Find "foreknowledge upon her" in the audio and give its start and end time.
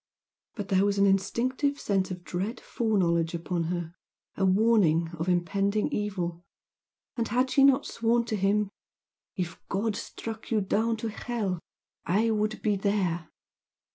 2.59-3.93